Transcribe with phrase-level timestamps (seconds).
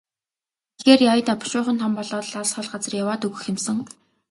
[0.77, 3.77] Тэгэхээр яая даа, бушуухан том болоод л алс хол газар яваад өгөх юм сан.